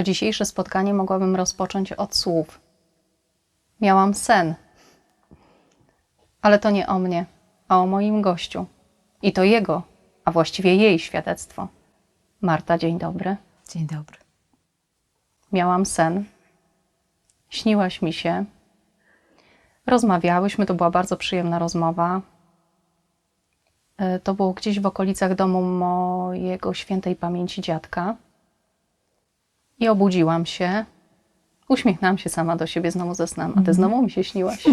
[0.00, 2.60] To dzisiejsze spotkanie mogłabym rozpocząć od słów.
[3.80, 4.54] Miałam sen.
[6.42, 7.26] Ale to nie o mnie,
[7.68, 8.66] a o moim gościu.
[9.22, 9.82] I to jego,
[10.24, 11.68] a właściwie jej świadectwo.
[12.40, 13.36] Marta, dzień dobry.
[13.68, 14.16] Dzień dobry.
[15.52, 16.24] Miałam sen.
[17.48, 18.44] Śniłaś mi się.
[19.86, 22.20] Rozmawiałyśmy, to była bardzo przyjemna rozmowa.
[23.98, 28.16] E, To było gdzieś w okolicach domu mojego świętej pamięci dziadka.
[29.80, 30.84] I obudziłam się.
[31.68, 34.64] Uśmiechnęłam się sama do siebie, znowu zasnęłam, a ty znowu mi się śniłaś.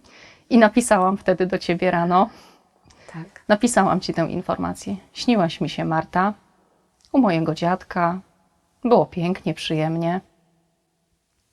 [0.50, 2.30] I napisałam wtedy do ciebie rano.
[3.12, 3.44] Tak.
[3.48, 4.96] Napisałam ci tę informację.
[5.12, 6.34] Śniłaś mi się, Marta,
[7.12, 8.20] u mojego dziadka.
[8.84, 10.20] Było pięknie, przyjemnie.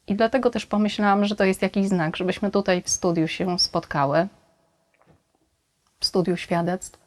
[0.08, 4.28] I dlatego też pomyślałam, że to jest jakiś znak, żebyśmy tutaj w studiu się spotkały.
[6.00, 7.00] W studiu świadectw.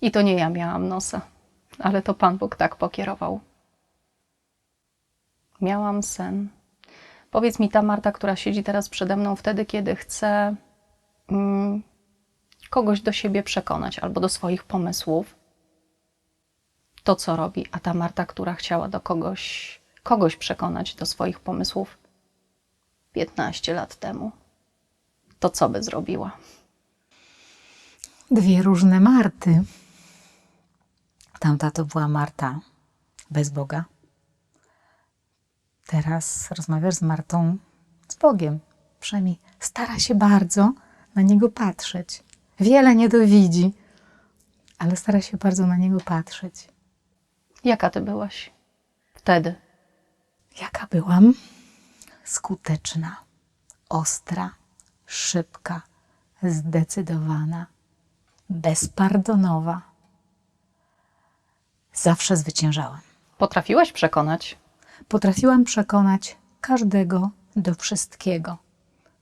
[0.00, 1.20] I to nie ja miałam nosa,
[1.78, 3.40] ale to Pan Bóg tak pokierował.
[5.62, 6.48] Miałam sen.
[7.30, 10.56] Powiedz mi ta Marta, która siedzi teraz przede mną, wtedy, kiedy chce
[11.28, 11.82] mm,
[12.70, 15.34] kogoś do siebie przekonać albo do swoich pomysłów,
[17.04, 21.98] to co robi, a ta Marta, która chciała do kogoś, kogoś przekonać do swoich pomysłów
[23.12, 24.32] 15 lat temu,
[25.40, 26.30] to co by zrobiła?
[28.30, 29.62] Dwie różne Marty.
[31.38, 32.60] Tamta to była Marta
[33.30, 33.91] bez Boga.
[35.92, 37.56] Teraz rozmawiasz z Martą
[38.08, 38.60] z Bogiem.
[39.00, 40.72] Przynajmniej stara się bardzo
[41.14, 42.22] na niego patrzeć.
[42.60, 43.74] Wiele nie dowidzi,
[44.78, 46.68] ale stara się bardzo na niego patrzeć.
[47.64, 48.52] Jaka ty byłaś
[49.14, 49.54] wtedy?
[50.60, 51.34] Jaka byłam?
[52.24, 53.16] Skuteczna,
[53.88, 54.50] ostra,
[55.06, 55.82] szybka,
[56.42, 57.66] zdecydowana,
[58.50, 59.82] bezpardonowa.
[61.94, 63.00] Zawsze zwyciężałam.
[63.38, 64.61] Potrafiłaś przekonać?
[65.08, 68.58] Potrafiłam przekonać każdego do wszystkiego.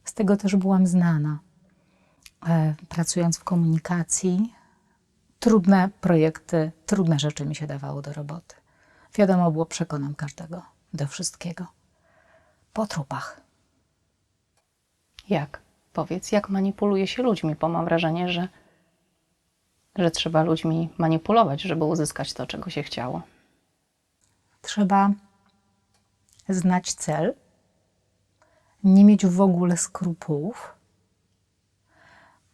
[0.04, 1.38] Z tego też byłam znana.
[2.48, 4.54] E, pracując w komunikacji,
[5.38, 8.56] trudne projekty, trudne rzeczy mi się dawało do roboty.
[9.14, 10.62] Wiadomo było, przekonam każdego
[10.94, 11.66] do wszystkiego.
[12.72, 13.40] Po trupach.
[15.28, 15.62] Jak?
[15.92, 17.54] Powiedz, jak manipuluje się ludźmi?
[17.60, 18.48] Bo mam wrażenie, że,
[19.96, 23.22] że trzeba ludźmi manipulować, żeby uzyskać to, czego się chciało.
[24.62, 25.10] Trzeba
[26.54, 27.34] znać cel,
[28.84, 30.74] nie mieć w ogóle skrupułów,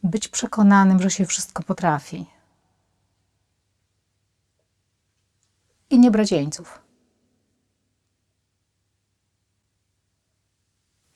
[0.02, 2.26] być przekonanym, że się wszystko potrafi.
[5.90, 6.80] I nie brać jeńców.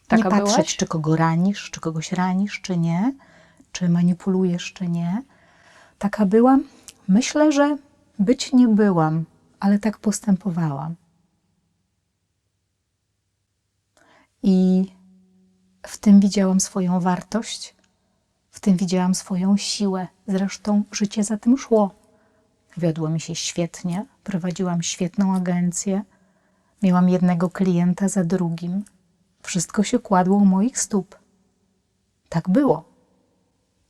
[0.08, 0.76] Taka nie patrzeć, byłaś?
[0.76, 3.14] czy kogo ranisz, czy kogoś ranisz, czy nie,
[3.72, 5.22] czy manipulujesz, czy nie.
[5.98, 6.64] Taka byłam.
[7.08, 7.76] Myślę, że
[8.18, 9.24] być nie byłam,
[9.60, 10.94] ale tak postępowałam.
[14.42, 14.86] I
[15.82, 17.74] w tym widziałam swoją wartość,
[18.50, 20.06] w tym widziałam swoją siłę.
[20.26, 21.90] Zresztą życie za tym szło.
[22.76, 26.02] Wiodło mi się świetnie, prowadziłam świetną agencję,
[26.82, 28.84] miałam jednego klienta za drugim.
[29.42, 31.18] Wszystko się kładło u moich stóp.
[32.28, 32.84] Tak było.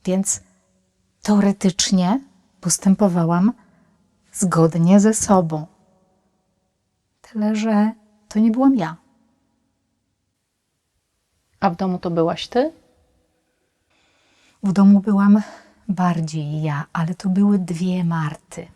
[0.05, 0.41] Więc
[1.21, 2.21] teoretycznie
[2.61, 3.53] postępowałam
[4.33, 5.67] zgodnie ze sobą.
[7.21, 7.91] Tyle, że
[8.27, 9.00] to nie byłam ja.
[11.61, 12.71] A w domu to byłaś ty?
[14.63, 15.41] W domu byłam
[15.87, 18.67] bardziej ja, ale to były dwie Marty.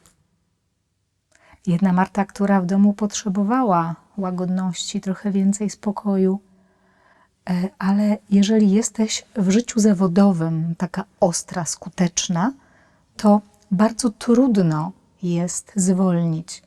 [1.67, 6.39] Jedna Marta, która w domu potrzebowała łagodności, trochę więcej spokoju,
[7.49, 12.53] E, ale jeżeli jesteś w życiu zawodowym taka ostra, skuteczna,
[13.17, 13.41] to
[13.71, 14.91] bardzo trudno
[15.23, 16.63] jest zwolnić.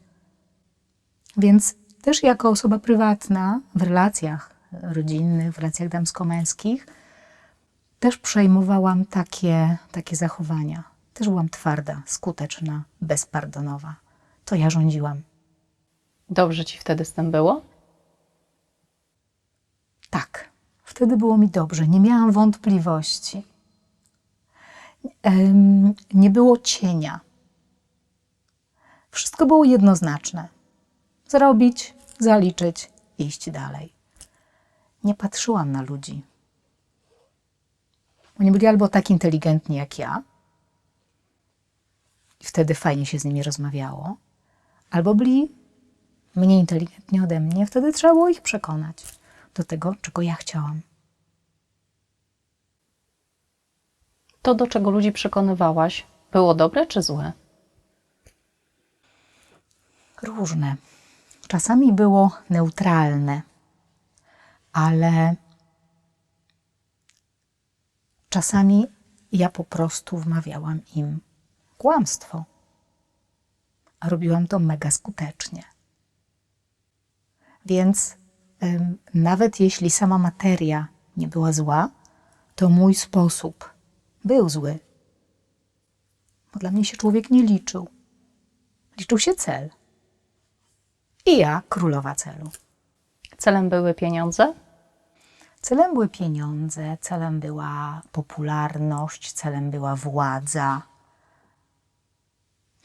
[1.36, 6.86] Więc też jako osoba prywatna w relacjach rodzinnych, w relacjach damsko-męskich,
[8.00, 10.84] też przejmowałam takie, takie zachowania.
[11.14, 13.96] Też byłam twarda, skuteczna, bezpardonowa.
[14.44, 15.22] To ja rządziłam.
[16.30, 17.62] Dobrze ci wtedy z tym było?
[20.10, 20.48] Tak,
[20.84, 23.42] wtedy było mi dobrze, nie miałam wątpliwości.
[26.14, 27.20] Nie było cienia.
[29.10, 30.48] Wszystko było jednoznaczne.
[31.28, 33.97] Zrobić, zaliczyć, iść dalej.
[35.04, 36.22] Nie patrzyłam na ludzi.
[38.40, 40.22] Oni byli albo tak inteligentni jak ja,
[42.40, 44.16] i wtedy fajnie się z nimi rozmawiało,
[44.90, 45.52] albo byli
[46.36, 49.04] mniej inteligentni ode mnie, wtedy trzeba było ich przekonać
[49.54, 50.80] do tego, czego ja chciałam.
[54.42, 57.32] To, do czego ludzi przekonywałaś, było dobre czy złe?
[60.22, 60.76] Różne.
[61.48, 63.42] czasami było neutralne,
[64.72, 65.36] ale
[68.28, 68.86] czasami
[69.32, 71.20] ja po prostu wmawiałam im
[71.78, 72.44] kłamstwo.
[74.00, 75.62] A robiłam to mega skutecznie.
[77.66, 78.16] Więc
[78.62, 81.90] ym, nawet jeśli sama materia nie była zła,
[82.54, 83.70] to mój sposób
[84.24, 84.78] był zły.
[86.52, 87.88] Bo dla mnie się człowiek nie liczył.
[88.98, 89.70] Liczył się cel.
[91.26, 92.50] I ja królowa celu.
[93.38, 94.54] Celem były pieniądze?
[95.60, 100.82] Celem były pieniądze, celem była popularność, celem była władza,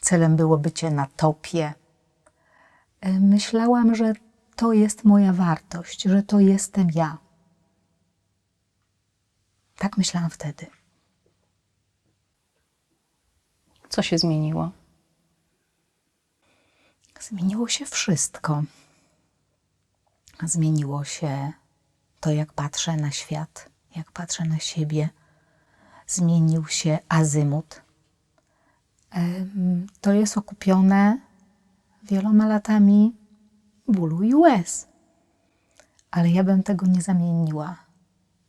[0.02, 1.74] celem było bycie na topie.
[3.02, 4.14] E, Myślałam, że
[4.56, 7.18] to jest moja wartość, że to jestem ja.
[9.78, 10.68] Tak myślałam wtedy.
[13.90, 14.72] Co się zmieniło?
[17.20, 18.64] Zmieniło się wszystko.
[20.44, 21.52] Zmieniło się
[22.20, 25.10] to, jak patrzę na świat, jak patrzę na siebie.
[26.08, 27.82] Zmienił się azymut.
[30.02, 31.20] To jest okupione
[32.04, 33.16] wieloma latami
[33.88, 34.88] bólu i łez.
[36.12, 37.76] Ale ja bym tego nie zamieniła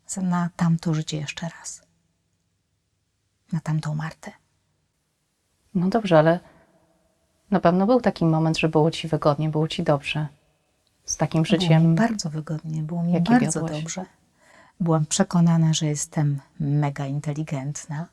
[0.07, 1.83] za- na tamto życie jeszcze raz.
[3.53, 4.33] Na tamtą Martę.
[5.75, 6.41] No dobrze, ale
[7.51, 10.29] na pewno był taki moment, że było ci wygodnie, było ci dobrze.
[11.05, 11.95] Z takim Było mi życiem.
[11.95, 14.05] bardzo wygodnie, było mi bardzo dobrze.
[14.81, 18.06] Byłam przekonana, że jestem mega inteligentna.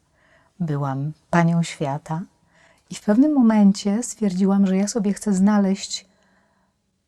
[0.60, 2.22] Byłam panią świata
[2.90, 6.06] i w pewnym momencie stwierdziłam, że ja sobie chcę znaleźć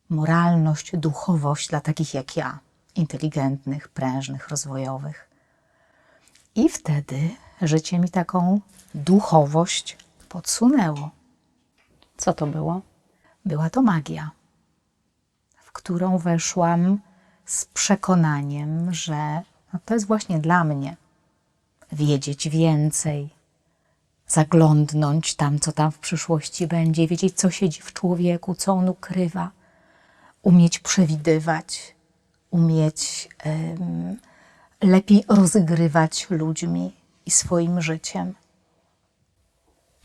[0.09, 2.59] moralność, duchowość dla takich jak ja,
[2.95, 5.30] inteligentnych, prężnych, rozwojowych.
[6.56, 7.30] I wtedy
[7.62, 8.59] życie mi taką
[8.95, 9.97] duchowość
[10.30, 11.09] podsunęło.
[12.18, 12.81] Co to było?
[13.45, 14.31] Była to magia,
[15.73, 16.99] którą weszłam
[17.45, 19.41] z przekonaniem, że
[19.73, 20.97] no to jest właśnie dla mnie.
[21.91, 23.29] Wiedzieć więcej,
[24.27, 29.51] zaglądnąć tam, co tam w przyszłości będzie, wiedzieć, co siedzi w człowieku, co on ukrywa,
[30.41, 31.95] umieć przewidywać,
[32.51, 34.17] umieć em,
[34.81, 36.93] lepiej rozgrywać ludźmi
[37.25, 38.33] i swoim życiem.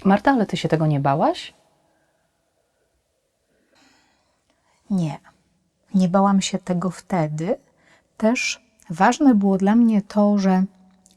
[0.04, 1.54] Marta, ale ty się tego nie bałaś?
[4.90, 5.18] Nie,
[5.94, 7.56] nie bałam się tego wtedy.
[8.16, 10.64] Też ważne było dla mnie to, że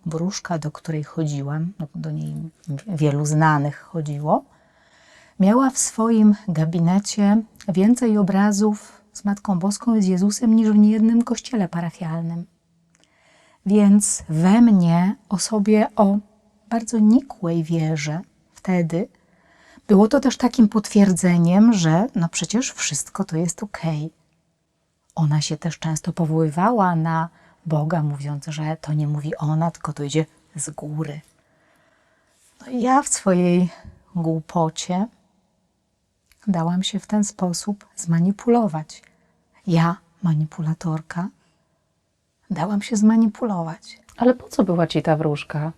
[0.06, 2.34] wróżka, do której chodziłam, no do niej
[2.88, 4.44] wielu znanych chodziło,
[5.40, 11.22] miała w swoim gabinecie więcej obrazów z Matką Boską i z Jezusem niż w niejednym
[11.22, 12.46] kościele parafialnym.
[13.66, 16.18] Więc we mnie, osobie o
[16.70, 18.20] bardzo nikłej wierze,
[18.54, 19.08] wtedy
[19.88, 24.21] było to też takim potwierdzeniem, że no przecież wszystko to jest okej.
[25.22, 27.30] Ona się też często powoływała na
[27.66, 30.26] Boga, mówiąc, że to nie mówi ona, tylko to idzie
[30.56, 31.22] z góry.
[32.62, 33.70] No i ja w swojej
[34.16, 35.08] głupocie
[36.48, 39.04] dałam się w ten sposób zmanipulować.
[39.68, 41.30] Ja, manipulatorka,
[42.50, 44.00] dałam się zmanipulować.
[44.18, 45.72] Ale po co była ci ta wróżka?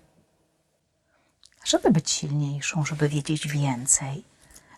[1.63, 4.23] żeby być silniejszą, żeby wiedzieć więcej,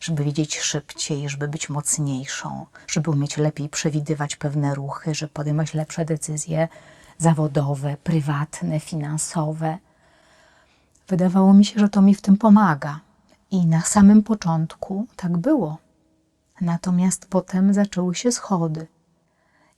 [0.06, 6.06] żeby wiedzieć szybciej, żeby być mocniejszą, żeby umieć lepiej przewidywać pewne ruchy, żeby podejmować lepsze
[6.06, 6.68] decyzje
[7.18, 9.78] zawodowe, prywatne, finansowe.
[11.08, 13.00] Wydawało mi się, że to mi w tym pomaga.
[13.52, 15.78] I na samym początku tak było.
[16.62, 18.88] Natomiast potem zaczęły się schody.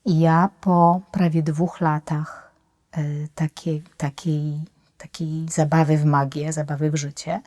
[0.05, 2.51] I ja po prawie dwóch latach
[2.97, 4.59] y, takiej, takiej,
[4.97, 7.41] takiej zabawy w magię, zabawy w życie,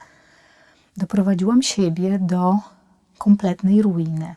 [0.97, 2.59] doprowadziłam siebie do
[3.19, 4.35] kompletnej ruiny.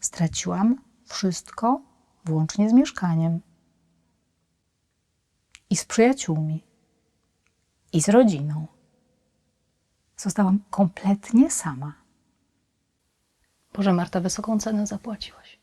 [0.00, 1.80] Straciłam wszystko,
[2.24, 3.40] włącznie z mieszkaniem.
[5.70, 6.64] I z przyjaciółmi.
[7.92, 8.66] I z rodziną.
[10.16, 11.94] Zostałam kompletnie sama.
[13.72, 15.58] Boże, Marta, wysoką cenę zapłaciłaś.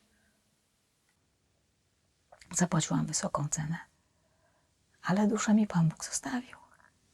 [2.56, 3.78] Zapłaciłam wysoką cenę.
[5.04, 6.58] Ale duszę mi Pan Bóg zostawił.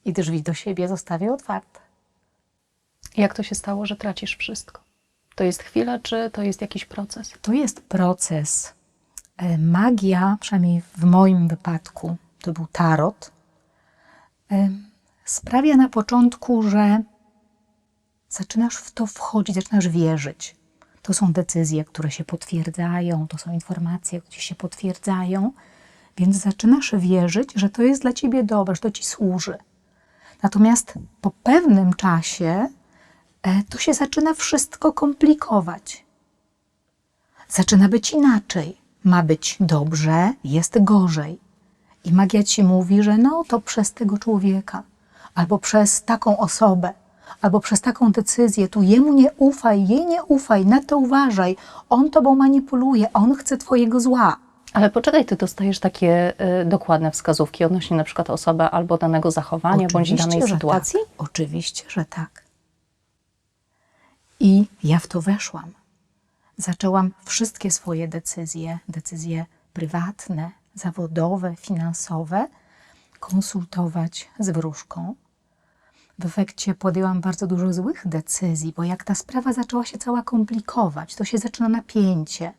[0.05, 1.88] I drzwi do siebie zostawię otwarte.
[3.17, 4.81] Jak to się stało, że tracisz wszystko?
[5.35, 7.33] To jest chwila, czy to jest jakiś proces?
[7.41, 8.73] To jest proces.
[9.37, 13.31] E, Magia, przynajmniej w moim wypadku, to był tarot,
[14.51, 14.69] e,
[15.25, 17.03] sprawia na początku, że
[18.29, 20.55] zaczynasz w to wchodzić, zaczynasz wierzyć.
[21.01, 25.51] To są decyzje, które się potwierdzają, to są informacje, które się potwierdzają,
[26.17, 29.57] więc zaczynasz wierzyć, że to jest dla ciebie dobre, że to ci służy.
[30.43, 32.69] Natomiast po pewnym czasie
[33.43, 36.05] e, to się zaczyna wszystko komplikować.
[37.49, 38.77] zaczyna być inaczej.
[39.03, 41.39] Ma być dobrze, jest gorzej.
[42.03, 44.83] I magia ci mówi, że no to przez tego człowieka,
[45.35, 46.93] albo przez taką osobę,
[47.41, 51.55] albo przez taką decyzję, tu jemu nie ufaj, jej nie ufaj, na to uważaj.
[51.89, 54.37] On tobą manipuluje, on chce twojego zła.
[54.73, 59.87] Ale poczekaj, ty dostajesz takie y, dokładne wskazówki odnośnie na przykład osoby albo danego zachowania
[59.93, 60.99] bądź danej sytuacji?
[60.99, 61.27] Tak.
[61.29, 62.48] Oczywiście, że tak.
[64.39, 65.71] I ja w to weszłam.
[66.57, 72.47] Zaczęłam wszystkie swoje decyzje, decyzje prywatne, zawodowe, finansowe,
[73.19, 75.15] konsultować z wróżką.
[76.19, 81.15] W efekcie podjęłam bardzo dużo złych decyzji, bo jak ta sprawa zaczęła się cała komplikować,
[81.15, 82.53] to się zaczyna napięcie.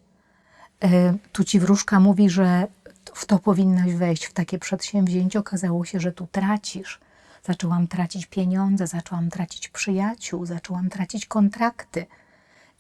[0.83, 2.67] E, Tu ci wróżka mówi, że
[3.15, 5.39] w to powinnaś wejść, w takie przedsięwzięcie.
[5.39, 7.01] Okazało się, że tu tracisz.
[7.45, 12.07] Zaczęłam tracić pieniądze, zaczęłam tracić przyjaciół, zaczęłam tracić kontrakty.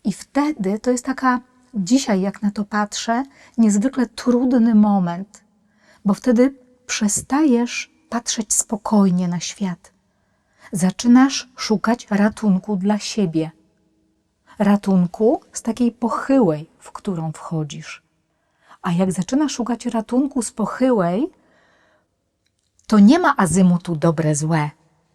[0.05, 1.41] I wtedy to jest taka,
[1.75, 3.25] dzisiaj jak na to patrzę,
[3.59, 5.45] niezwykle trudny moment,
[6.05, 6.55] bo wtedy
[6.87, 9.93] przestajesz patrzeć spokojnie na świat.
[10.73, 13.51] Zaczynasz szukać ratunku dla siebie.
[14.59, 18.03] Ratunku z takiej pochyłej, w którą wchodzisz.
[18.83, 21.31] A jak zaczynasz szukać ratunku z pochyłej,
[22.91, 24.71] to nie ma azymutu dobre, złe.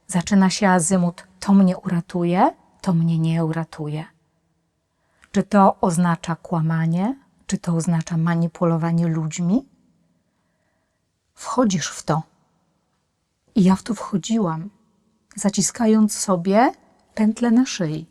[0.07, 2.51] Zaczyna się azymut to mnie uratuje,
[2.81, 4.05] to mnie nie uratuje.
[5.31, 7.15] Czy to oznacza kłamanie,
[7.47, 9.65] czy to oznacza manipulowanie ludźmi?
[11.33, 12.23] Wchodzisz w to.
[13.55, 14.69] I ja w to wchodziłam,
[15.35, 16.71] zaciskając sobie
[17.15, 18.05] pętlę na szyi.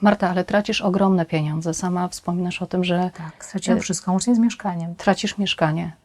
[0.00, 1.74] Marta, ale tracisz ogromne pieniądze.
[1.74, 4.94] Sama wspominasz o tym, że Tak, straciłam Y- wszystko, łącznie z mieszkaniem.
[4.94, 5.96] tracisz mieszkanie.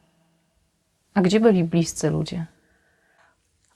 [1.14, 2.46] A gdzie byli bliscy ludzie?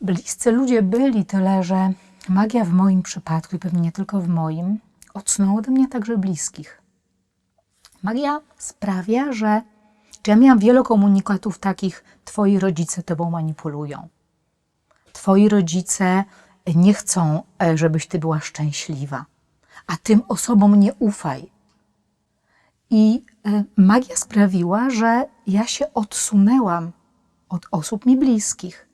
[0.03, 1.93] Bliscy ludzie byli, tyle że
[2.29, 4.79] magia w moim przypadku, i pewnie nie tylko w moim,
[5.13, 6.81] odsunęła ode mnie także bliskich.
[8.03, 9.61] Magia sprawia, że
[10.21, 14.07] czy ja miałam wiele komunikatów takich, twoi rodzice tobą manipulują.
[15.13, 16.23] Twoi rodzice
[16.75, 19.25] nie chcą, e, żebyś ty była szczęśliwa,
[19.87, 21.51] a tym osobom nie ufaj.
[22.89, 26.91] I e, magia sprawiła, że ja się odsunęłam
[27.49, 28.92] od osób mi bliskich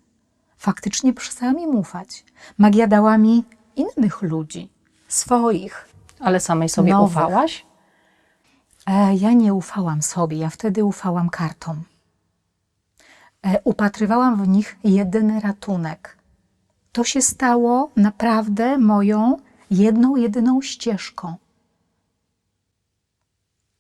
[0.60, 2.26] faktycznie przestałam im ufać.
[2.58, 3.44] Magia dała mi
[3.76, 4.70] innych ludzi,
[5.08, 5.90] swoich.
[6.20, 7.12] Ale samej sobie Nowych.
[7.12, 7.66] ufałaś?
[8.88, 11.84] E, ja nie ufałam sobie, ja wtedy ufałam kartom.
[13.46, 16.18] E, upatrywałam w nich jedyny ratunek.
[16.92, 19.38] To się stało naprawdę moją
[19.72, 21.36] jedną, jedyną ścieżką.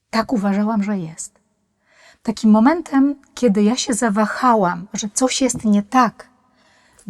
[0.09, 1.39] Tak uważałam, że jest.
[2.24, 6.28] Takim momentem, kiedy ja się zawahałam, że coś jest nie tak,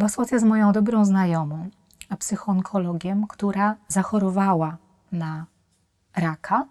[0.08, 1.68] sytuacja z moją dobrą znajomą,
[2.08, 4.76] a psychoonkologiem, która zachorowała
[5.12, 5.46] na
[6.16, 6.66] raka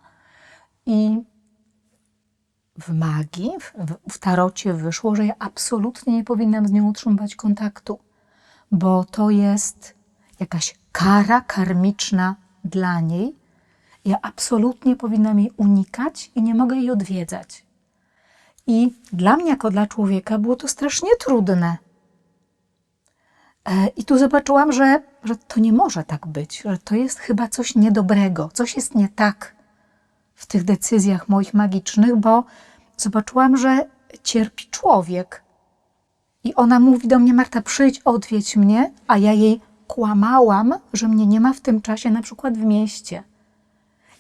[0.85, 1.23] i
[2.79, 7.99] w magii, w, w tarocie wyszło, że ja absolutnie nie powinnam z nią utrzymywać kontaktu,
[8.71, 9.95] bo to jest
[10.39, 13.35] jakaś kara karmiczna dla niej.
[14.05, 17.65] Ja absolutnie powinnam jej unikać i nie mogę jej odwiedzać.
[18.67, 21.77] I dla mnie, jako dla człowieka, było to strasznie trudne.
[23.65, 27.47] E, I tu zobaczyłam, że, że to nie może tak być, że to jest chyba
[27.47, 29.55] coś niedobrego, coś jest nie tak
[30.35, 32.43] w tych decyzjach moich magicznych, bo
[32.97, 33.85] zobaczyłam, że
[34.23, 35.43] cierpi człowiek.
[36.43, 41.27] I ona mówi do mnie, Marta, przyjdź, odwiedź mnie, a ja jej kłamałam, że mnie
[41.27, 43.23] nie ma w tym czasie, na przykład w mieście.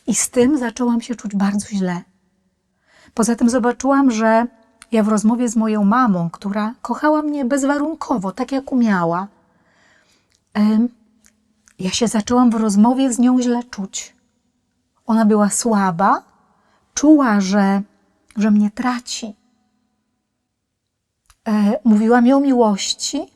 [0.07, 2.01] I z tym zaczęłam się czuć bardzo źle.
[3.13, 4.47] Poza tym zobaczyłam, że
[4.91, 9.27] ja w rozmowie z moją mamą, która kochała mnie bezwarunkowo, tak jak umiała,
[11.79, 14.15] ja się zaczęłam w rozmowie z nią źle czuć.
[15.05, 16.23] Ona była słaba,
[16.93, 17.81] czuła, że,
[18.35, 19.35] że mnie traci.
[21.47, 23.27] E, mówiła mi o miłości,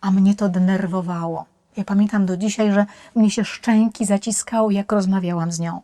[0.00, 1.46] a mnie to denerwowało.
[1.76, 5.80] Ja pamiętam do dzisiaj, że mnie się szczęki zaciskały, jak rozmawiałam z nią.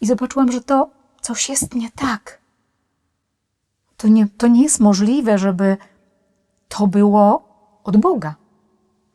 [0.00, 0.90] I zobaczyłam, że to
[1.20, 2.41] coś jest nie tak.
[4.02, 5.76] To nie, to nie jest możliwe, żeby
[6.68, 7.42] to było
[7.84, 8.34] od Boga.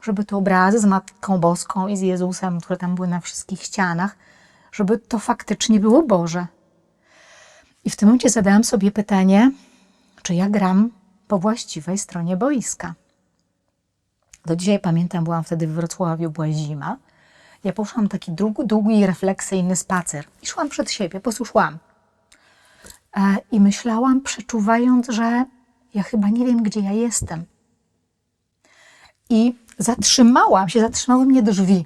[0.01, 4.15] Żeby te obrazy z Matką Boską i z Jezusem, które tam były na wszystkich ścianach,
[4.71, 6.47] żeby to faktycznie było Boże.
[7.85, 9.51] I w tym momencie zadałam sobie pytanie,
[10.21, 10.91] czy ja gram
[11.27, 12.93] po właściwej stronie boiska.
[14.45, 16.97] Do dzisiaj pamiętam, byłam wtedy w Wrocławiu, była zima.
[17.63, 21.73] Ja poszłam taki długi, długi, refleksyjny spacer i szłam przed siebie, po prostu szłam.
[21.73, 21.86] E,
[23.51, 25.45] I myślałam, przeczuwając, że
[25.93, 27.45] ja chyba nie wiem, gdzie ja jestem.
[29.29, 31.85] I zatrzymałam się, zatrzymały mnie drzwi.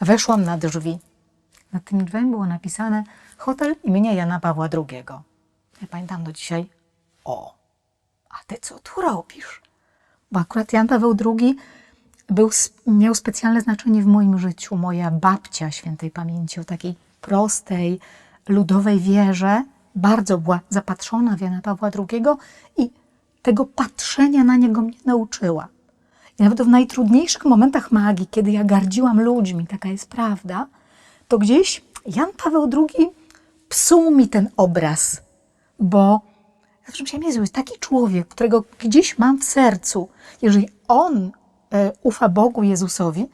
[0.00, 0.98] Weszłam na drzwi.
[1.72, 3.04] Na tym drzwiami było napisane
[3.36, 5.04] hotel imienia Jana Pawła II.
[5.82, 6.68] Ja pamiętam do dzisiaj,
[7.24, 7.54] o,
[8.30, 9.62] a ty co tu robisz?
[10.32, 11.56] Bo akurat Jan Paweł II
[12.28, 12.50] był,
[12.86, 14.76] miał specjalne znaczenie w moim życiu.
[14.76, 18.00] Moja babcia świętej pamięci o takiej prostej,
[18.48, 19.64] ludowej wierze
[19.96, 22.22] bardzo była zapatrzona w Jana Pawła II
[22.76, 22.90] i
[23.42, 25.68] tego patrzenia na niego mnie nauczyła.
[26.38, 30.66] I nawet w najtrudniejszych momentach magii, kiedy ja gardziłam ludźmi, taka jest prawda,
[31.28, 33.10] to gdzieś Jan Paweł II
[33.68, 35.22] psuł mi ten obraz,
[35.78, 36.20] bo
[36.86, 40.08] zawsze myślałam, Jezu, jest taki człowiek, którego gdzieś mam w sercu.
[40.42, 41.30] Jeżeli on
[41.72, 43.26] e, ufa Bogu Jezusowi,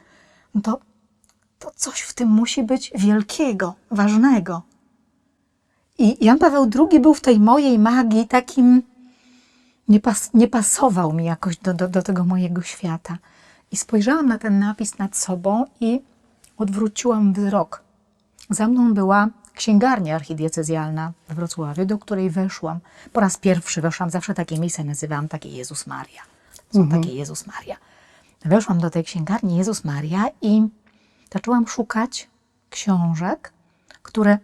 [0.55, 0.79] no to,
[1.59, 4.61] to coś w tym musi być wielkiego, ważnego.
[5.97, 8.81] I Jan Paweł II był w tej mojej magii takim,
[9.87, 13.17] nie, pas, nie pasował mi jakoś do, do, do tego mojego świata.
[13.71, 16.01] I spojrzałam na ten napis nad sobą i
[16.57, 17.81] odwróciłam wzrok.
[18.49, 22.79] Za mną była księgarnia archidiecezjalna w Wrocławiu, do której weszłam.
[23.13, 26.21] Po raz pierwszy weszłam, zawsze takie miejsce nazywałam takie Jezus Maria.
[26.73, 27.77] Są takie Jezus Maria.
[28.45, 30.67] Weszłam do tej księgarni Jezus Maria i
[31.33, 32.27] zaczęłam szukać
[32.69, 33.53] książek,
[34.03, 34.37] które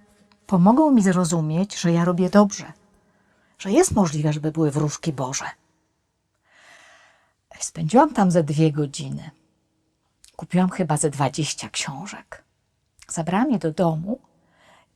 [0.49, 2.73] pomogą mi zrozumieć, że ja robię dobrze,
[3.59, 5.45] że jest możliwe, żeby były wróżki Boże.
[7.59, 9.31] Spędziłam tam ze dwie godziny.
[10.35, 12.43] Kupiłam chyba ze 20 książek.
[13.07, 14.19] Zabrałam je do domu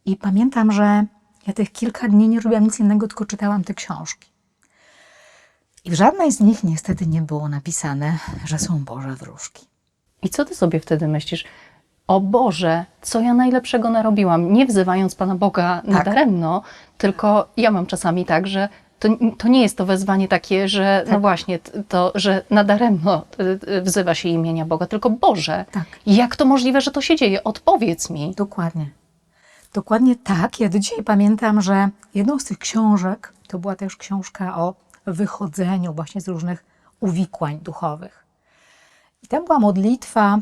[0.05, 1.05] i pamiętam, że
[1.47, 4.29] ja tych kilka dni nie robiłam nic innego, tylko czytałam te książki.
[5.85, 9.67] I w żadnej z nich niestety nie było napisane, że są Boże wróżki.
[10.21, 11.45] I co ty sobie wtedy myślisz?
[12.07, 14.53] O Boże, co ja najlepszego narobiłam?
[14.53, 16.61] Nie wzywając Pana Boga nadaremno,
[16.97, 18.69] tylko ja mam czasami tak, że
[18.99, 21.21] to, to nie jest to wezwanie takie, że no Tak.
[21.21, 25.83] właśnie, t- to, że nadaremno y, y, wzywa się imienia Boga, tylko Boże, Tak.
[26.05, 27.43] jak to możliwe, że to się dzieje?
[27.43, 28.33] Odpowiedz mi.
[28.37, 28.89] Dokładnie.
[29.73, 30.59] Dokładnie tak.
[30.59, 34.73] Ja do dzisiaj pamiętam, że jedną z tych książek to była też książka o
[35.05, 36.65] wychodzeniu właśnie z różnych
[36.99, 38.25] uwikłań duchowych.
[39.23, 40.37] I tam była modlitwa,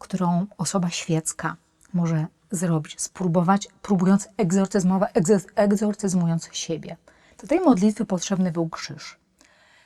[0.00, 1.56] którą osoba świecka
[1.92, 6.96] może zrobić, spróbować, próbując egzorcyzmować, egzo- egzorcyzmując siebie.
[7.40, 9.18] Do tej modlitwy potrzebny był krzyż.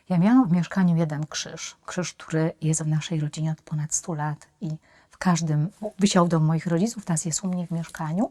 [0.09, 1.77] Ja miałam w mieszkaniu jeden krzyż.
[1.87, 4.70] Krzyż, który jest w naszej rodzinie od ponad 100 lat i
[5.11, 8.31] w każdym, wisiał domu moich rodziców, teraz jest u mnie w mieszkaniu.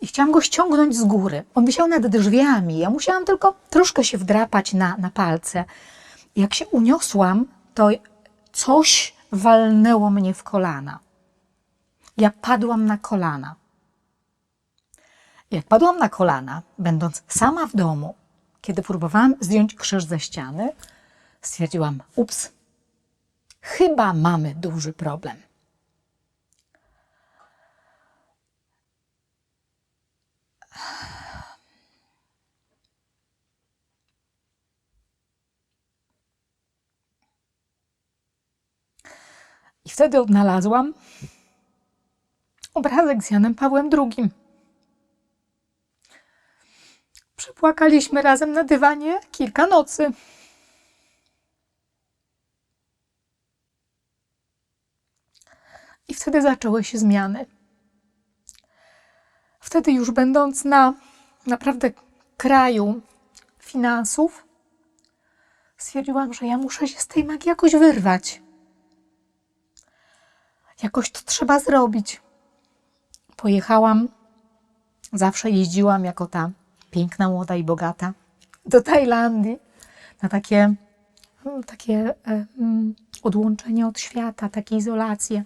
[0.00, 1.44] I chciałam go ściągnąć z góry.
[1.54, 2.78] On wisiał nad drzwiami.
[2.78, 5.64] Ja musiałam tylko troszkę się wdrapać na, na palce.
[6.36, 7.88] Jak się uniosłam, to
[8.52, 10.98] coś walnęło mnie w kolana.
[12.16, 13.56] Ja padłam na kolana.
[15.50, 18.14] Jak padłam na kolana, będąc sama w domu,
[18.60, 20.72] kiedy próbowałam zdjąć krzyż ze ściany,
[21.42, 22.52] stwierdziłam: ups,
[23.60, 25.36] chyba mamy duży problem.
[39.84, 40.94] I wtedy odnalazłam
[42.74, 44.30] obrazek z Janem Pawłem II.
[47.36, 50.12] Przepłakaliśmy razem na dywanie kilka nocy.
[56.08, 57.46] I wtedy zaczęły się zmiany.
[59.60, 60.94] Wtedy już będąc na
[61.46, 61.90] naprawdę
[62.36, 63.00] kraju
[63.58, 64.44] finansów,
[65.76, 68.42] stwierdziłam, że ja muszę się z tej magii jakoś wyrwać.
[70.82, 72.22] Jakoś to trzeba zrobić.
[73.36, 74.08] Pojechałam,
[75.12, 76.50] zawsze jeździłam jako ta
[76.90, 78.12] piękna, młoda i bogata,
[78.66, 79.58] do Tajlandii
[80.22, 80.74] na takie,
[81.46, 82.14] mm, takie
[82.58, 85.44] mm, odłączenie od świata, takie izolacje.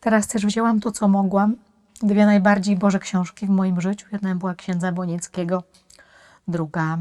[0.00, 1.56] Teraz też wzięłam to, co mogłam.
[2.02, 4.06] Dwie najbardziej Boże książki w moim życiu.
[4.12, 5.62] Jedna była księdza Bonieckiego,
[6.48, 6.98] druga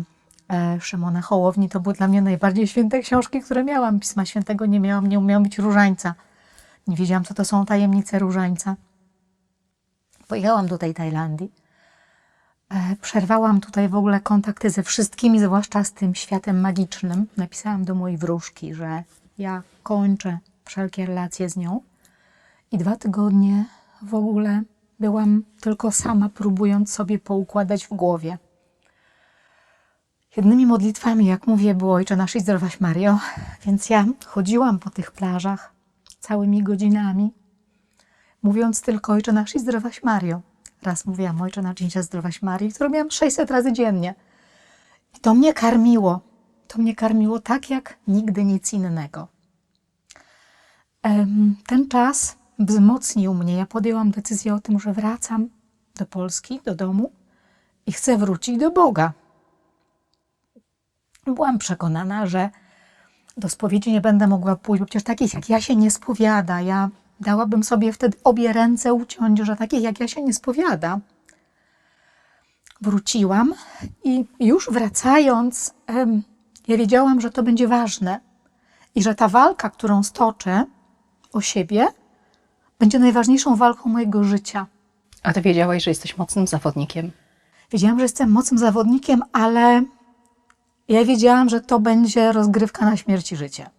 [0.50, 1.70] e, Szymona Hołowni.
[1.70, 4.00] To były dla mnie najbardziej święte książki, które miałam.
[4.00, 6.15] Pisma Świętego nie miałam, nie umiałam być różańca.
[6.88, 8.76] Nie wiedziałam, co to są tajemnice różańca.
[10.28, 11.52] Pojechałam do tej Tajlandii.
[12.69, 17.28] E, Przerwałam tutaj w ogóle kontakty ze wszystkimi, zwłaszcza z tym światem magicznym.
[17.38, 19.04] Napisałam do mojej wróżki, że
[19.38, 21.82] ja kończę wszelkie relacje z nią.
[22.71, 23.65] I dwa tygodnie
[24.02, 24.62] w ogóle
[25.00, 28.38] byłam tylko sama, próbując sobie poukładać w głowie.
[30.38, 33.19] Jednymi modlitwami, jak mówię, było Ojcze Nasz i Zdrowaś Mario,
[33.65, 35.74] więc ja chodziłam po tych plażach
[36.27, 37.33] całymi godzinami,
[38.43, 40.41] mówiąc tylko Ojcze Nasz i Zdrowaś Mario.
[40.81, 44.15] Raz mówiłam Ojcze Nasz i Zdrowaś Marii, którą miałam 600 razy dziennie.
[45.17, 46.21] I to mnie karmiło.
[46.67, 49.27] To mnie karmiło tak, jak nigdy nic innego.
[51.67, 53.55] Ten czas wzmocnił mnie.
[53.57, 55.49] Ja podjęłam decyzję o tym, że wracam
[55.95, 57.11] do Polski, do domu
[57.85, 59.13] i chcę wrócić do Boga.
[61.25, 62.49] byłam przekonana, że
[63.38, 66.62] do spowiedzi nie będę mogła pójść, bo przecież takich jak ja się nie spowiada.
[66.62, 71.00] Ja dałabym sobie wtedy obie ręce uciąć, że takich jak ja się nie spowiada.
[72.82, 73.54] Wróciłam
[74.04, 75.74] i już wracając,
[76.67, 78.19] ja wiedziałam, że to będzie ważne
[78.95, 80.65] i że ta walka, którą stoczę
[81.34, 81.88] o siebie,
[82.80, 84.67] będzie najważniejszą walką mojego życia.
[85.24, 87.12] A ty wiedziałaś, że jesteś mocnym zawodnikiem.
[87.71, 89.84] Wiedziałam, że jestem mocnym zawodnikiem, ale
[90.88, 93.69] ja wiedziałam, że to będzie rozgrywka na śmierć i życie.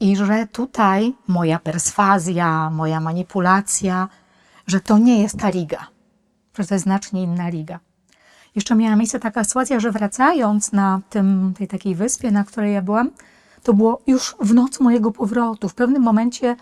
[0.00, 4.08] I że tutaj moja perswazja, moja manipulacja,
[4.66, 5.86] że to nie jest ta liga,
[6.58, 7.80] że to jest znacznie inna liga.
[8.54, 12.82] Jeszcze miała miejsce taka sytuacja, że wracając na tym, tej takiej wyspie, na której ja
[12.82, 13.10] byłam,
[13.62, 15.68] to było już w noc mojego powrotu.
[15.68, 16.56] W pewnym momencie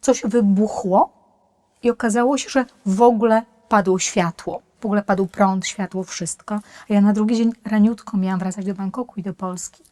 [0.00, 1.12] coś wybuchło
[1.82, 4.62] i okazało się, że w ogóle padło światło.
[4.84, 6.54] W ogóle padł prąd, światło, wszystko.
[6.90, 9.82] A ja na drugi dzień raniutko miałam wracać do Bangkoku i do Polski.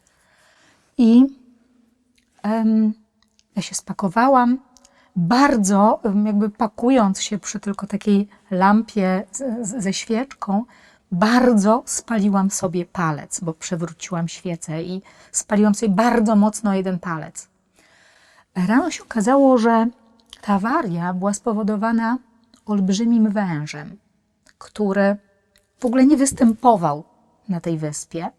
[0.99, 1.27] I
[2.43, 2.93] em,
[3.57, 4.59] ja się spakowałam,
[5.17, 10.65] bardzo jakby pakując się przy tylko takiej lampie z, z, ze świeczką,
[11.13, 17.49] bardzo spaliłam sobie palec, bo przewróciłam świecę i spaliłam sobie bardzo mocno jeden palec.
[18.55, 19.87] Rano się okazało, że
[20.41, 22.19] ta awaria była spowodowana
[22.67, 23.97] olbrzymim wężem,
[24.63, 25.17] który
[25.81, 27.05] w ogóle nie występował
[27.49, 28.31] na tej wyspie,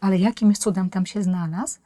[0.00, 1.78] ale jakimś cudem tam się znalazł.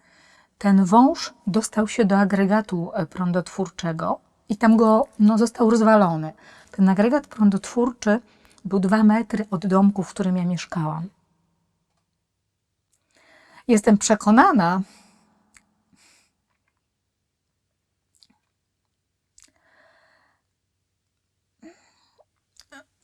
[0.58, 6.32] Ten wąż dostał się do agregatu e, prądotwórczego i tam go no, został rozwalony.
[6.70, 8.20] Ten agregat prądotwórczy
[8.64, 11.08] był dwa metry od domku, w którym ja mieszkałam.
[13.68, 14.80] Jestem przekonana,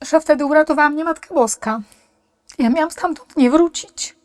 [0.01, 1.81] że wtedy uratowała mnie Matka Boska.
[2.59, 4.17] Ja miałam stamtąd nie wrócić.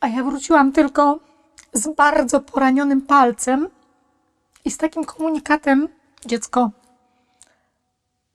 [0.00, 1.20] A ja wróciłam tylko
[1.72, 3.68] z bardzo poranionym palcem
[4.64, 5.88] i z takim komunikatem:
[6.26, 6.70] Dziecko,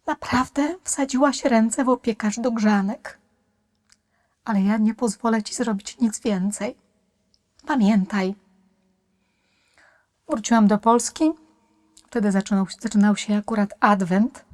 [0.08, 3.20] naprawdę wsadziłaś ręce w opiekarz do grzanek.
[4.46, 6.76] Ale ja nie pozwolę ci zrobić nic więcej.
[7.66, 8.36] Pamiętaj.
[10.30, 11.32] Wróciłam do Polski.
[12.08, 14.45] Wtedy zaczynał, zaczynał się akurat adwent.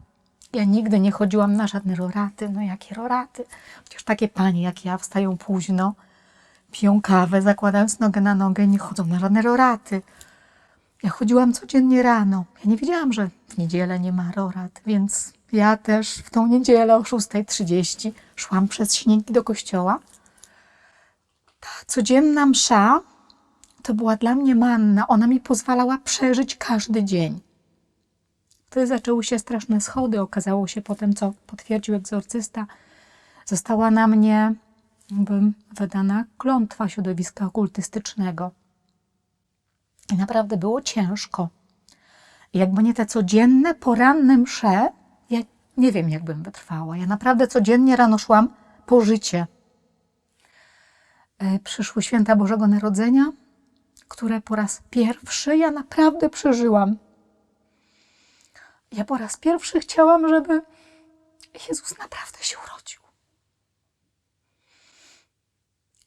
[0.54, 2.50] Ja nigdy nie chodziłam na żadne roraty.
[2.50, 3.46] No jakie roraty?
[3.84, 5.94] Przecież takie panie jak ja wstają późno,
[6.72, 10.02] piją kawę, zakładając nogę na nogę nie chodzą na żadne roraty.
[11.04, 12.46] Ja chodziłam codziennie rano.
[12.66, 16.96] Ja nie wiedziałam, że w niedzielę nie ma rorat, więc ja też w tą niedzielę
[16.96, 20.00] o 6.30 szłam przez śniegi do kościoła.
[21.60, 23.02] Ta codzienna msza
[23.84, 25.08] to była dla mnie manna.
[25.08, 27.40] Ona mi pozwalała przeżyć każdy dzień.
[28.86, 30.22] Zaczęły się straszne schody.
[30.22, 32.68] Okazało się potem, co potwierdził egzorcysta,
[33.46, 34.56] została na mnie
[35.80, 38.52] wydana klątwa środowiska okultystycznego.
[40.14, 41.50] I naprawdę było ciężko.
[42.54, 44.90] Jakby nie te codzienne, poranne msze,
[45.30, 45.40] ja
[45.78, 46.98] nie wiem, jakbym wytrwała.
[46.98, 48.54] Ja naprawdę codziennie rano szłam
[48.86, 49.48] po życie.
[51.38, 53.32] E, Przyszły święta Bożego Narodzenia,
[54.08, 56.98] które po raz pierwszy ja naprawdę przeżyłam.
[58.92, 60.62] Ja po raz pierwszy chciałam, żeby
[61.70, 63.02] Jezus naprawdę się urodził.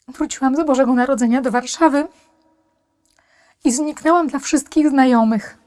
[0.09, 2.09] Wróciłam z Bożego Narodzenia do Warszawy
[3.65, 5.59] i zniknęłam dla wszystkich znajomych.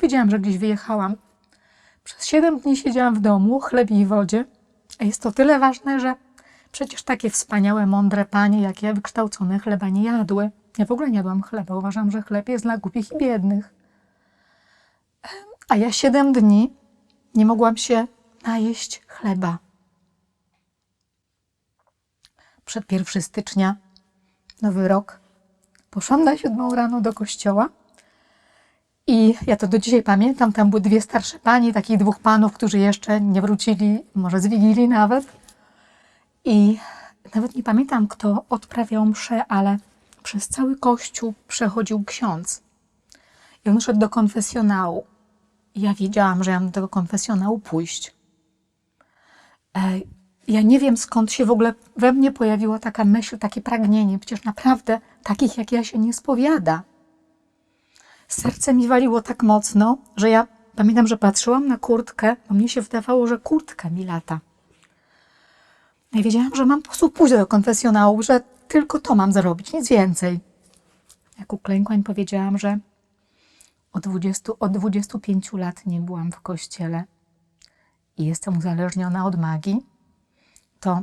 [0.00, 1.16] Wiedziałam, że gdzieś wyjechałam.
[2.04, 4.44] Przez siedem dni siedziałam w domu, chlebie i wodzie.
[4.98, 6.14] A jest to tyle ważne, że
[6.72, 10.50] przecież takie wspaniałe, mądre panie, jak ja, wykształcone, chleba nie jadły.
[10.78, 11.76] Ja w ogóle nie jadłam chleba.
[11.76, 13.75] Uważam, że chleb jest dla głupich i biednych.
[15.68, 16.76] A ja siedem dni
[17.34, 18.06] nie mogłam się
[18.42, 19.58] najeść chleba.
[22.64, 23.76] Przed 1 stycznia,
[24.62, 25.20] nowy rok,
[25.90, 27.68] poszłam na siódmą rano do kościoła
[29.06, 32.78] i ja to do dzisiaj pamiętam, tam były dwie starsze panie, takich dwóch panów, którzy
[32.78, 35.26] jeszcze nie wrócili, może z Wigilii nawet.
[36.44, 36.78] I
[37.34, 39.78] nawet nie pamiętam, kto odprawiał mszę, ale
[40.22, 42.62] przez cały kościół przechodził ksiądz.
[43.64, 45.06] I on szedł do konfesjonału.
[45.76, 48.14] Ja wiedziałam, że ja mam do tego konfesjonału pójść.
[49.76, 50.00] E,
[50.48, 54.18] Ja nie wiem, skąd się w ogóle we mnie pojawiła taka myśl, takie pragnienie.
[54.18, 56.82] Przecież naprawdę takich jak ja się nie spowiada.
[58.28, 62.80] Serce mi waliło tak mocno, że ja pamiętam, że patrzyłam na kurtkę, bo mnie się
[62.82, 64.40] wydawało, że kurtka mi lata.
[66.14, 69.88] Ja wiedziałam, że mam po prostu pójść do konfesjonału, że tylko to mam zrobić, nic
[69.88, 70.40] więcej.
[71.38, 72.78] Jak uklękłań powiedziałam, że
[73.96, 77.04] od, 20, od 25 lat nie byłam w kościele
[78.16, 79.86] i jestem uzależniona od magii,
[80.80, 81.02] to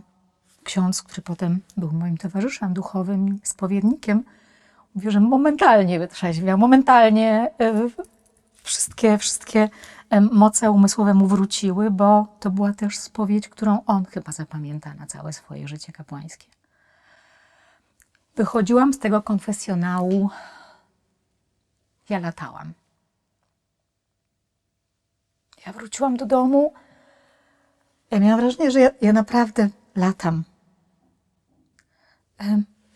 [0.64, 4.24] ksiądz, który potem był moim towarzyszem duchowym, spowiednikiem,
[4.96, 7.90] mówił, że momentalnie wytrzeźwiał, momentalnie e,
[8.64, 9.70] wszystkie, wszystkie
[10.10, 15.08] e, moce umysłowe mu wróciły, bo to była też spowiedź, którą on chyba zapamięta na
[15.08, 16.48] całe swoje życie kapłańskie.
[18.36, 20.30] Wychodziłam z tego konfesjonału,
[22.10, 22.74] ja latałam.
[25.66, 26.74] Ja wróciłam do domu.
[28.12, 30.44] Ja miałam wrażenie, że ja, ja naprawdę latam.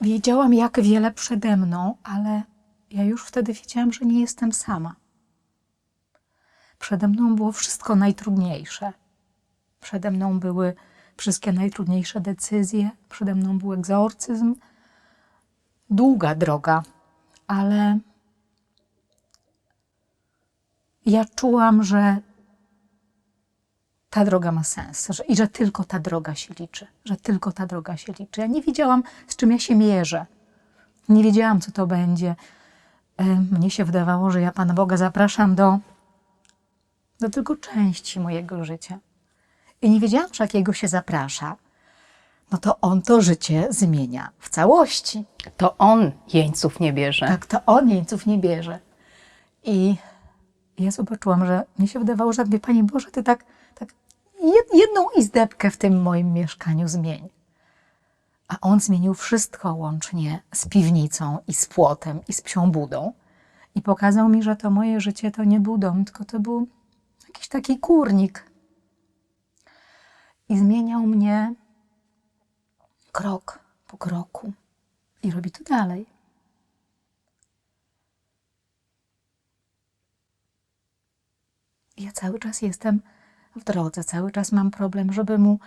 [0.01, 2.43] Wiedziałam, jak wiele przede mną, ale
[2.91, 4.95] ja już wtedy wiedziałam, że nie jestem sama.
[6.79, 8.93] Przede mną było wszystko najtrudniejsze.
[9.81, 10.73] Przede mną były
[11.17, 14.55] wszystkie najtrudniejsze decyzje, przede mną był egzorcyzm.
[15.89, 16.83] Długa droga,
[17.47, 17.99] ale
[21.05, 22.17] ja czułam, że
[24.09, 27.65] ta droga ma sens że, i że tylko ta droga się liczy, że tylko ta
[27.65, 28.41] droga się liczy.
[28.41, 30.25] Ja nie wiedziałam, z czym ja się mierzę.
[31.09, 32.35] Nie wiedziałam, co to będzie.
[33.17, 35.79] E, Mnie się wydawało, że ja Pana Boga zapraszam do,
[37.19, 38.99] do tylko części mojego życia.
[39.81, 41.55] I nie wiedziałam, że jak Jego się zaprasza,
[42.51, 45.25] no to On to życie zmienia w całości.
[45.57, 47.27] To on jeńców nie bierze.
[47.27, 48.79] Tak, to on jeńców nie bierze.
[49.63, 49.95] I
[50.79, 53.45] ja zobaczyłam, że mnie się wydawało, że wie Panie Boże, Ty tak,
[54.73, 57.29] jedną izdebkę w tym moim mieszkaniu zmień.
[58.47, 63.13] A On zmienił wszystko łącznie z piwnicą i z płotem i z psią budą.
[63.75, 66.67] I pokazał mi, że to moje życie to nie był dom, tylko to był
[67.27, 68.51] jakiś taki kurnik.
[70.49, 71.53] I zmieniał mnie
[73.11, 74.53] krok po kroku.
[75.23, 76.05] I robi to dalej.
[81.97, 83.01] Ja cały czas jestem
[83.57, 85.59] w drodze, cały czas mam problem, żeby mu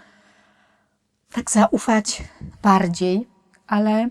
[1.32, 2.24] tak zaufać
[2.62, 3.28] bardziej,
[3.66, 4.08] ale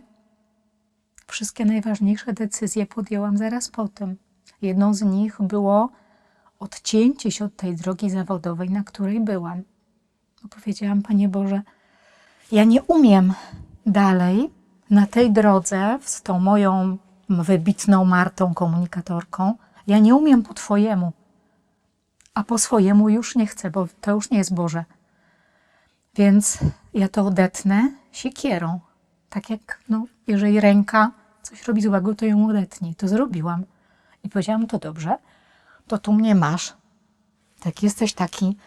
[1.27, 4.17] wszystkie najważniejsze decyzje podjęłam zaraz po tym.
[4.61, 5.89] Jedną z nich było
[6.59, 9.63] odcięcie się od tej drogi zawodowej, na której byłam.
[10.43, 11.61] Bo powiedziałam, Panie Boże,
[12.51, 13.33] ja nie umiem
[13.85, 14.49] dalej
[14.89, 16.97] na tej drodze z tą moją
[17.29, 19.53] wybitną Martą komunikatorką.
[19.87, 21.11] Ja nie umiem po Twojemu,
[22.39, 24.85] a po swojemu już nie chcę, bo to już nie jest Boże.
[26.15, 26.57] Więc
[26.93, 28.79] ja to odetnę siekierą.
[29.29, 32.95] Tak jak, no, jeżeli ręka coś robi złego, to ją odetnij.
[32.95, 33.65] To zrobiłam.
[34.23, 35.17] I powiedziałam, to dobrze,
[35.87, 36.73] to tu mnie masz.
[37.59, 38.57] Tak jesteś taki,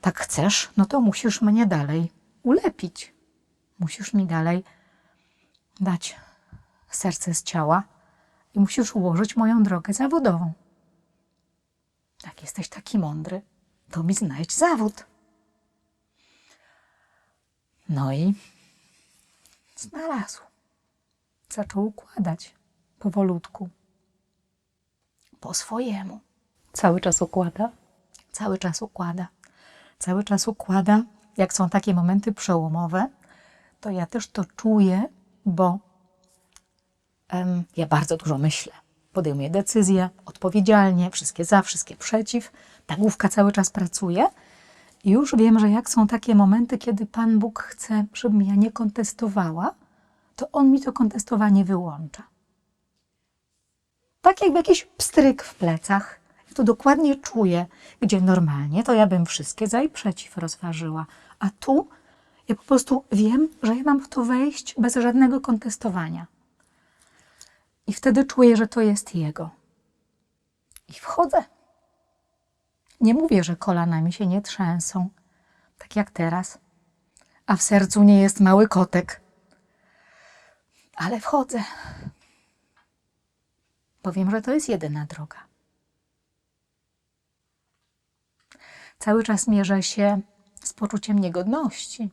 [0.00, 2.12] tak chcesz, no to musisz mnie dalej
[2.42, 3.14] ulepić.
[3.78, 4.64] Musisz mi dalej
[5.80, 6.16] dać
[6.90, 7.82] serce z ciała
[8.54, 10.52] i musisz ułożyć moją drogę zawodową.
[12.24, 13.42] Jak jesteś taki mądry,
[13.90, 15.04] to mi znajdź zawód.
[17.88, 18.34] No i
[19.76, 20.40] znalazł.
[21.48, 22.54] Zaczął układać
[22.98, 23.68] powolutku,
[25.40, 26.20] po swojemu.
[26.72, 27.70] Cały czas układa.
[28.32, 29.28] Cały czas układa.
[29.98, 31.02] Cały czas układa.
[31.36, 33.08] Jak są takie momenty przełomowe,
[33.80, 35.08] to ja też to czuję,
[35.46, 35.78] bo
[37.28, 38.72] em, ja bardzo dużo myślę.
[39.12, 42.52] Podejmuję decyzje odpowiedzialnie, wszystkie za, wszystkie przeciw.
[42.86, 44.26] Ta główka cały czas pracuje.
[45.04, 48.72] I już wiem, że jak są takie momenty, kiedy Pan Bóg chce, żebym ja nie
[48.72, 49.74] kontestowała,
[50.36, 52.22] to On mi to kontestowanie wyłącza.
[54.20, 56.20] Tak jakby jakiś pstryk w plecach.
[56.48, 57.66] Ja to dokładnie czuję,
[58.00, 61.06] gdzie normalnie to ja bym wszystkie za i przeciw rozważyła.
[61.38, 61.88] A tu
[62.48, 66.26] ja po prostu wiem, że ja mam w to wejść bez żadnego kontestowania.
[67.88, 69.50] I wtedy czuję, że to jest Jego.
[70.88, 71.44] I wchodzę.
[73.00, 75.08] Nie mówię, że kolana mi się nie trzęsą,
[75.78, 76.58] tak jak teraz,
[77.46, 79.20] a w sercu nie jest mały kotek.
[80.96, 81.64] Ale wchodzę.
[84.02, 85.46] Bo wiem, że to jest jedyna droga.
[88.98, 90.20] Cały czas mierzę się
[90.64, 92.10] z poczuciem niegodności.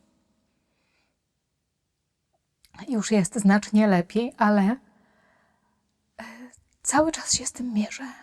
[2.87, 4.77] Już jest znacznie lepiej, ale
[6.85, 8.13] cały czas się z tym mierzę.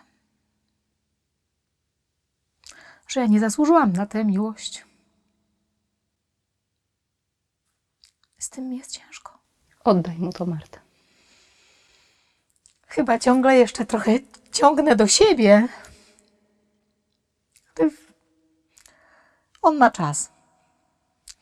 [3.07, 4.85] Że ja nie zasłużyłam na tę miłość.
[8.37, 9.39] Z tym mi jest ciężko.
[9.83, 10.79] Oddaj mu to, Marta.
[12.87, 14.11] Chyba ciągle jeszcze trochę
[14.51, 15.67] ciągnę do siebie.
[19.61, 20.31] On ma czas.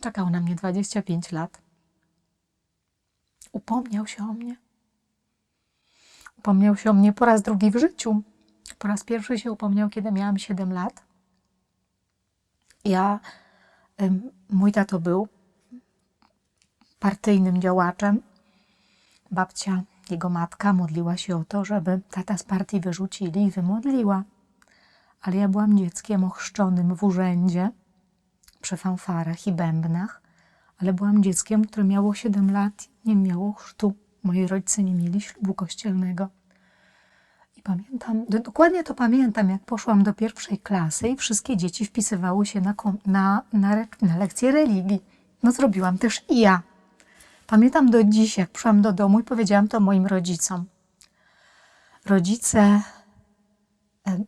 [0.01, 1.61] Czekał na mnie 25 lat.
[3.51, 4.70] Upomniał się o mnie.
[6.41, 8.21] Upomniał się o mnie po raz drugi w życiu.
[8.77, 11.03] Po raz pierwszy się upomniał, kiedy miałam 7 lat.
[12.85, 13.19] Ja,
[14.49, 15.27] mój tato był
[16.99, 18.21] partyjnym działaczem.
[19.31, 24.23] Babcia, jego matka, modliła się o to, żeby tata z partii wyrzucili i wymodliła.
[25.21, 27.69] Ale ja byłam dzieckiem ochrzczonym w urzędzie,
[28.61, 30.21] przy fanfarach i bębnach,
[30.77, 33.93] ale byłam dzieckiem, które miało 7 lat nie miało chrztu.
[34.23, 36.29] Moi rodzice nie mieli ślubu kościelnego.
[37.57, 42.45] I pamiętam, do- dokładnie to pamiętam, jak poszłam do pierwszej klasy i wszystkie dzieci wpisywały
[42.45, 42.73] się na,
[43.05, 45.01] na, na, na lekcję religii.
[45.43, 46.61] No zrobiłam też i ja.
[47.47, 50.65] Pamiętam do dziś, jak przyszłam do domu i powiedziałam to moim rodzicom.
[52.05, 52.81] Rodzice,
[54.07, 54.23] e,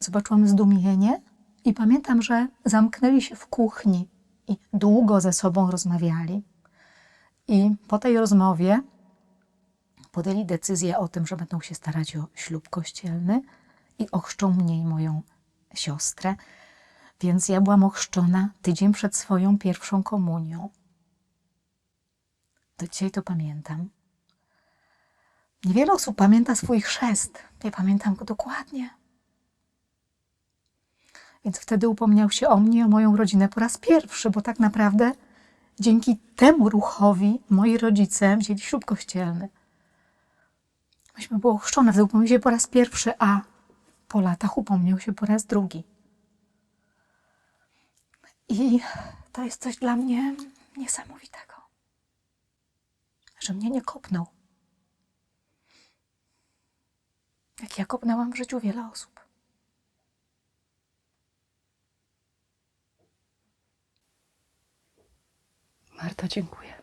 [0.00, 1.22] zobaczyłam zdumienie
[1.64, 4.08] i pamiętam, że zamknęli się w kuchni
[4.48, 6.42] i długo ze sobą rozmawiali.
[7.48, 8.82] I po tej rozmowie
[10.12, 13.42] podjęli decyzję o tym, że będą się starać o ślub kościelny
[13.98, 15.22] i ochrzczą mnie i moją
[15.74, 16.34] siostrę.
[17.20, 20.70] Więc ja byłam ochrzczona tydzień przed swoją pierwszą komunią.
[22.78, 23.88] Do dzisiaj to pamiętam.
[25.64, 27.38] Niewiele osób pamięta swój chrzest.
[27.64, 28.90] Ja pamiętam go dokładnie.
[31.44, 35.12] Więc wtedy upomniał się o mnie o moją rodzinę po raz pierwszy, bo tak naprawdę
[35.80, 39.48] dzięki temu ruchowi moi rodzice wzięli ślub kościelny.
[41.20, 43.40] Myśmy były ochrzczone, wtedy upomniał się po raz pierwszy, a
[44.08, 45.84] po latach upomniał się po raz drugi.
[48.48, 48.80] I
[49.32, 50.36] to jest coś dla mnie
[50.76, 51.54] niesamowitego,
[53.40, 54.26] że mnie nie kopnął.
[57.62, 59.20] Jak ja kopnęłam w życiu wiele osób.
[66.02, 66.79] Marta, dziękuję.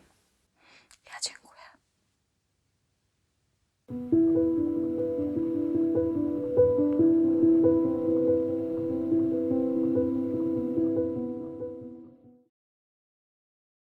[3.90, 4.57] Música